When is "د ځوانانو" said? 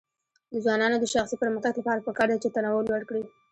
0.51-0.97